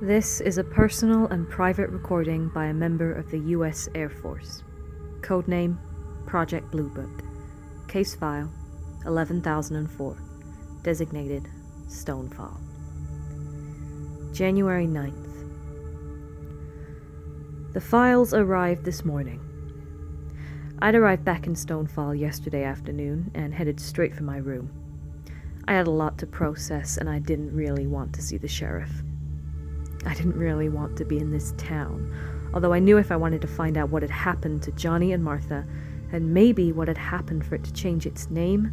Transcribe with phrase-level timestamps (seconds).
[0.00, 3.88] This is a personal and private recording by a member of the U.S.
[3.96, 4.62] Air Force.
[5.22, 5.76] Codename
[6.24, 7.24] Project Blue Book.
[7.88, 8.48] Case file
[9.06, 10.16] 11004.
[10.84, 11.48] Designated
[11.88, 12.56] Stonefall.
[14.32, 15.48] January 9th.
[17.72, 19.40] The files arrived this morning.
[20.78, 24.70] I'd arrived back in Stonefall yesterday afternoon and headed straight for my room.
[25.66, 29.02] I had a lot to process and I didn't really want to see the sheriff.
[30.06, 32.12] I didn't really want to be in this town,
[32.54, 35.22] although I knew if I wanted to find out what had happened to Johnny and
[35.22, 35.66] Martha,
[36.12, 38.72] and maybe what had happened for it to change its name,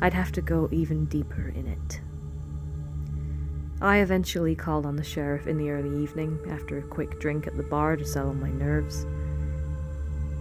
[0.00, 2.00] I'd have to go even deeper in it.
[3.82, 7.56] I eventually called on the sheriff in the early evening after a quick drink at
[7.56, 9.06] the bar to settle my nerves.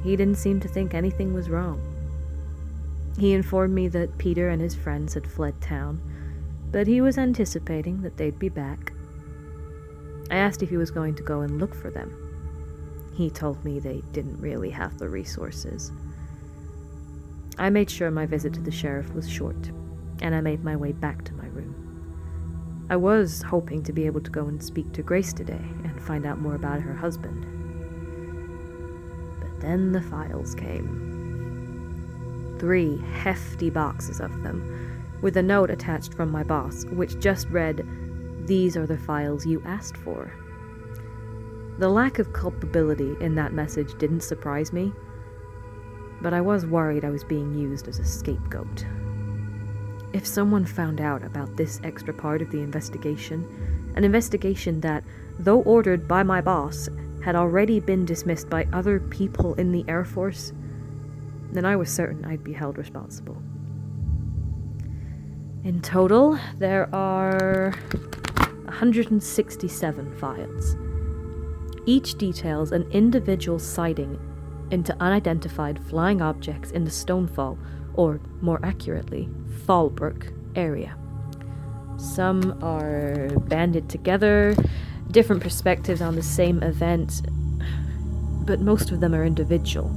[0.03, 1.81] He didn't seem to think anything was wrong.
[3.17, 6.02] He informed me that Peter and his friends had fled town,
[6.72, 8.94] but he was anticipating that they'd be back.
[10.30, 12.13] I asked if he was going to go and look for them.
[13.13, 15.91] He told me they didn't really have the resources.
[17.58, 19.71] I made sure my visit to the sheriff was short,
[20.21, 22.86] and I made my way back to my room.
[22.89, 26.25] I was hoping to be able to go and speak to Grace today and find
[26.25, 27.45] out more about her husband.
[29.41, 31.08] But then the files came.
[32.59, 37.86] Three hefty boxes of them, with a note attached from my boss, which just read,
[38.50, 40.33] These are the files you asked for.
[41.78, 44.92] The lack of culpability in that message didn't surprise me,
[46.19, 48.88] but I was worried I was being used as a scapegoat.
[50.14, 55.03] If someone found out about this extra part of the investigation, an investigation that,
[55.38, 56.89] though ordered by my boss,
[57.23, 60.53] had already been dismissed by other people in the Air Force,
[61.52, 63.38] then I was certain I'd be held responsible.
[65.64, 67.75] In total, there are
[68.80, 70.77] 167 files.
[71.85, 74.17] Each details an individual sighting
[74.71, 77.58] into unidentified flying objects in the Stonefall,
[77.95, 79.27] or more accurately,
[79.65, 80.95] Fallbrook area.
[81.98, 84.55] Some are banded together,
[85.11, 87.21] different perspectives on the same event,
[88.45, 89.92] but most of them are individual.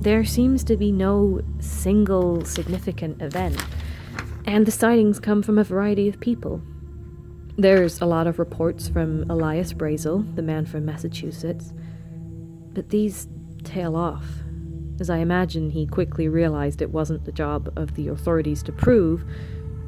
[0.00, 3.64] There seems to be no single significant event,
[4.46, 6.60] and the sightings come from a variety of people.
[7.56, 11.72] There's a lot of reports from Elias Brazel, the man from Massachusetts,
[12.72, 13.28] but these
[13.64, 14.24] tail off,
[15.00, 19.24] as I imagine he quickly realized it wasn't the job of the authorities to prove,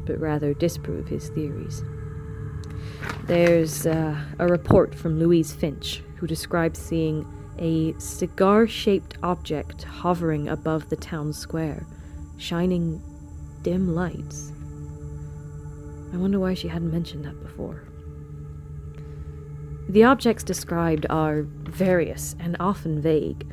[0.05, 1.83] but rather disprove his theories.
[3.25, 7.27] There's uh, a report from Louise Finch, who describes seeing
[7.59, 11.87] a cigar shaped object hovering above the town square,
[12.37, 13.03] shining
[13.63, 14.53] dim lights.
[16.13, 17.83] I wonder why she hadn't mentioned that before.
[19.89, 23.47] The objects described are various and often vague.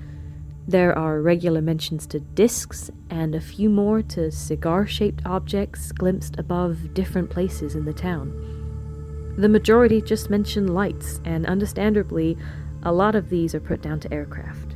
[0.67, 6.37] There are regular mentions to discs and a few more to cigar shaped objects glimpsed
[6.37, 9.35] above different places in the town.
[9.37, 12.37] The majority just mention lights, and understandably,
[12.83, 14.75] a lot of these are put down to aircraft.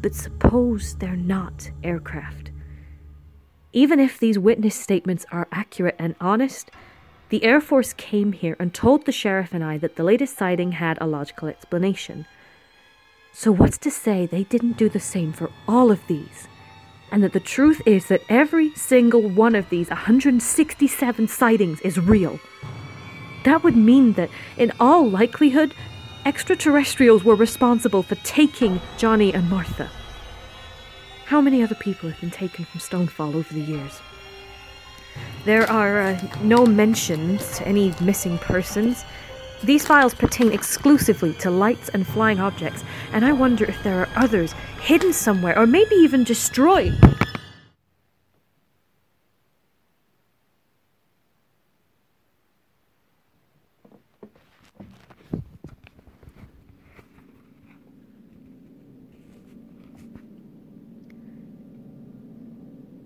[0.00, 2.47] But suppose they're not aircraft.
[3.72, 6.70] Even if these witness statements are accurate and honest,
[7.28, 10.72] the Air Force came here and told the sheriff and I that the latest sighting
[10.72, 12.26] had a logical explanation.
[13.34, 16.48] So, what's to say they didn't do the same for all of these?
[17.12, 22.40] And that the truth is that every single one of these 167 sightings is real.
[23.44, 25.74] That would mean that, in all likelihood,
[26.24, 29.90] extraterrestrials were responsible for taking Johnny and Martha.
[31.28, 34.00] How many other people have been taken from Stonefall over the years?
[35.44, 39.04] There are uh, no mentions to any missing persons.
[39.62, 44.08] These files pertain exclusively to lights and flying objects, and I wonder if there are
[44.16, 46.98] others hidden somewhere, or maybe even destroyed.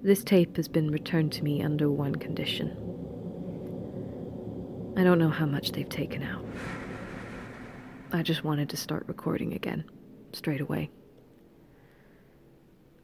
[0.05, 2.71] This tape has been returned to me under one condition.
[4.97, 6.45] I don't know how much they've taken out.
[8.13, 9.85] I just wanted to start recording again,
[10.33, 10.91] straight away.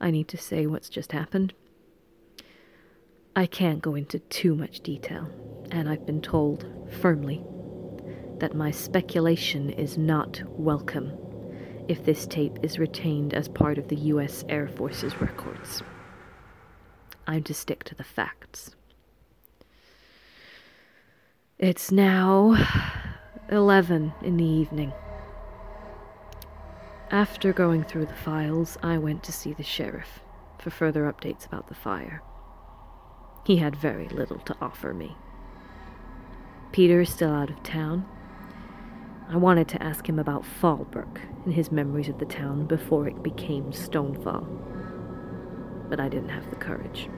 [0.01, 1.55] I need to say what's just happened.
[3.37, 5.31] I can't go into too much detail,
[5.71, 6.67] and I've been told,
[7.01, 7.45] firmly,
[8.39, 11.13] that my speculation is not welcome
[11.87, 14.45] if this tape is retained as part of the U.S.
[14.49, 15.85] Air Force's records.
[17.29, 18.75] I'm to stick to the facts.
[21.59, 22.57] It's now
[23.51, 24.95] 11 in the evening.
[27.11, 30.21] After going through the files, I went to see the sheriff
[30.59, 32.23] for further updates about the fire.
[33.45, 35.15] He had very little to offer me.
[36.73, 38.07] Peter is still out of town.
[39.29, 43.23] I wanted to ask him about Fallbrook and his memories of the town before it
[43.23, 44.47] became Stonefall,
[45.89, 47.09] but I didn't have the courage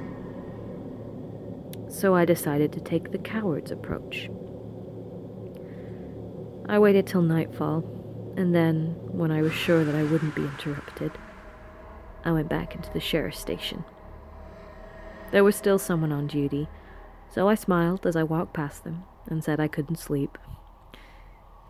[1.90, 4.30] so I decided to take the coward's approach.
[6.68, 7.84] I waited till nightfall,
[8.36, 11.12] and then, when I was sure that I wouldn't be interrupted,
[12.24, 13.84] I went back into the sheriff's station.
[15.32, 16.68] There was still someone on duty,
[17.28, 20.38] so I smiled as I walked past them and said I couldn't sleep.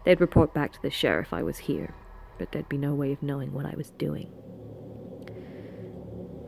[0.05, 1.94] They'd report back to the sheriff I was here,
[2.38, 4.31] but there'd be no way of knowing what I was doing.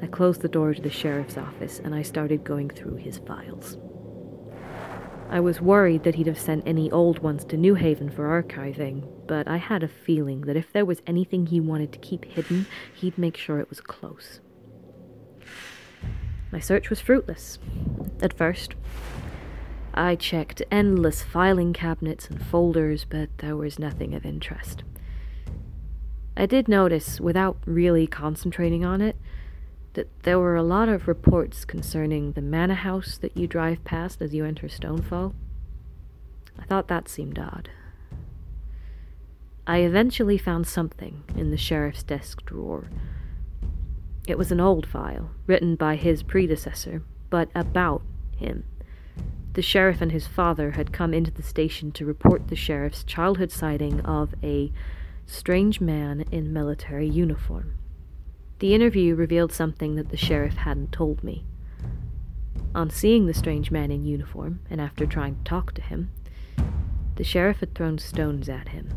[0.03, 3.79] I closed the door to the sheriff's office and I started going through his files.
[5.31, 9.09] I was worried that he'd have sent any old ones to New Haven for archiving,
[9.27, 12.67] but I had a feeling that if there was anything he wanted to keep hidden,
[12.93, 14.41] he'd make sure it was close.
[16.51, 17.59] My search was fruitless.
[18.21, 18.75] At first,
[19.95, 24.83] I checked endless filing cabinets and folders, but there was nothing of interest.
[26.37, 29.17] I did notice, without really concentrating on it,
[29.94, 34.23] that there were a lot of reports concerning the manor house that you drive past
[34.23, 35.35] as you enter Stonefall.
[36.59, 37.71] I thought that seemed odd.
[39.67, 42.89] I eventually found something in the sheriff's desk drawer.
[44.27, 48.03] It was an old file, written by his predecessor, but about
[48.37, 48.65] him.
[49.55, 53.53] The sheriff and his father had come into the station to report the sheriff's childhood
[53.53, 54.73] sighting of a
[55.27, 57.75] strange man in military uniform.
[58.62, 61.44] The interview revealed something that the sheriff hadn't told me.
[62.76, 66.12] On seeing the strange man in uniform, and after trying to talk to him,
[67.17, 68.94] the sheriff had thrown stones at him.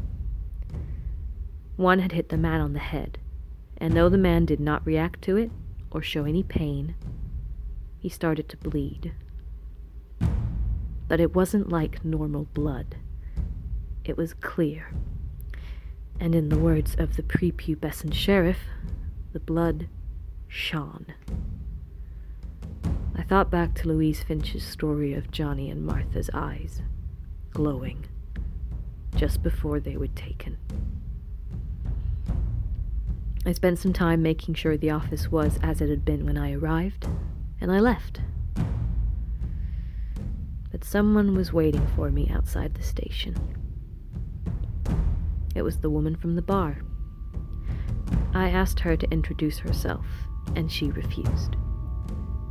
[1.78, 3.18] One had hit the man on the head,
[3.80, 5.50] and though the man did not react to it
[5.90, 6.94] or show any pain,
[7.98, 9.14] he started to bleed.
[11.08, 12.98] But it wasn't like normal blood.
[14.04, 14.92] It was clear.
[16.20, 18.60] And in the words of the prepubescent sheriff,
[19.36, 19.90] the blood
[20.48, 21.08] shone.
[23.18, 26.82] I thought back to Louise Finch's story of Johnny and Martha's eyes,
[27.52, 28.06] glowing,
[29.14, 30.58] just before they were taken.
[33.46, 36.54] I spent some time making sure the office was as it had been when I
[36.54, 37.06] arrived,
[37.60, 38.22] and I left.
[40.72, 43.36] But someone was waiting for me outside the station.
[45.54, 46.78] It was the woman from the bar.
[48.36, 50.06] I asked her to introduce herself,
[50.58, 51.56] and she refused.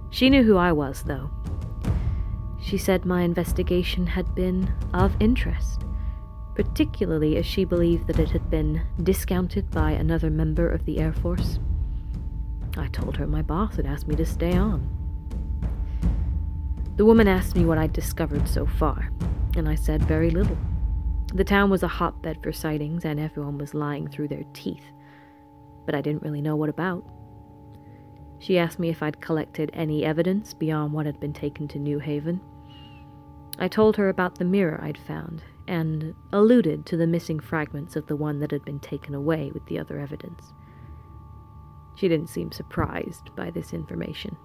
[0.08, 1.28] She knew who I was, though.
[2.58, 5.82] She said my investigation had been of interest,
[6.54, 11.12] particularly as she believed that it had been discounted by another member of the Air
[11.12, 11.58] Force.
[12.78, 14.88] I told her my boss had asked me to stay on.
[16.96, 19.10] The woman asked me what I'd discovered so far,
[19.54, 20.56] and I said very little.
[21.34, 24.86] The town was a hotbed for sightings, and everyone was lying through their teeth
[25.86, 27.04] but I didn't really know what about.
[28.38, 31.98] She asked me if I'd collected any evidence beyond what had been taken to New
[31.98, 32.40] Haven.
[33.58, 38.06] I told her about the mirror I'd found, and alluded to the missing fragments of
[38.06, 40.52] the one that had been taken away with the other evidence.
[41.94, 44.36] She didn't seem surprised by this information.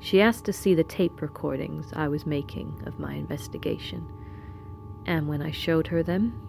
[0.00, 4.06] She asked to see the tape recordings I was making of my investigation,
[5.06, 6.47] and when I showed her them,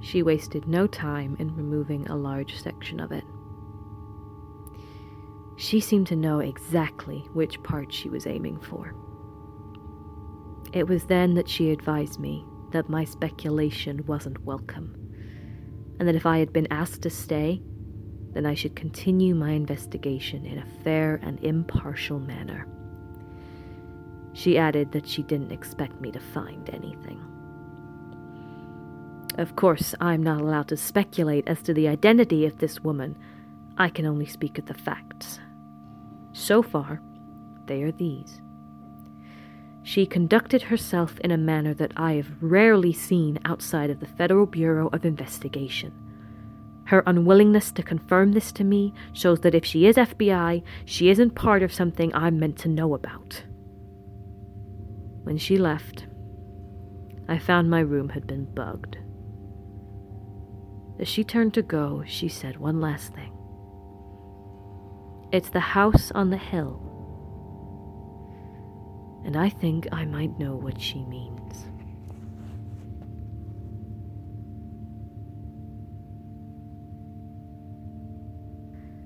[0.00, 3.24] she wasted no time in removing a large section of it.
[5.56, 8.94] She seemed to know exactly which part she was aiming for.
[10.72, 14.94] It was then that she advised me that my speculation wasn't welcome,
[15.98, 17.60] and that if I had been asked to stay,
[18.32, 22.66] then I should continue my investigation in a fair and impartial manner.
[24.32, 27.20] She added that she didn't expect me to find anything.
[29.40, 33.16] Of course, I'm not allowed to speculate as to the identity of this woman.
[33.78, 35.40] I can only speak of the facts.
[36.32, 37.00] So far,
[37.64, 38.42] they are these.
[39.82, 44.44] She conducted herself in a manner that I have rarely seen outside of the Federal
[44.44, 45.94] Bureau of Investigation.
[46.84, 51.34] Her unwillingness to confirm this to me shows that if she is FBI, she isn't
[51.34, 53.42] part of something I'm meant to know about.
[55.22, 56.08] When she left,
[57.26, 58.98] I found my room had been bugged.
[61.00, 63.32] As she turned to go, she said one last thing.
[65.32, 66.86] It's the house on the hill.
[69.22, 71.66] and I think I might know what she means.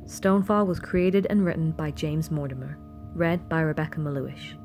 [0.06, 2.78] Stonefall was created and written by James Mortimer,
[3.14, 4.56] read by Rebecca Maluish.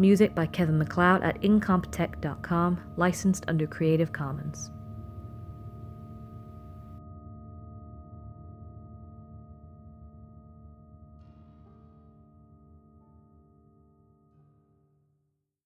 [0.00, 4.70] Music by Kevin MacLeod at incompetech.com, licensed under Creative Commons.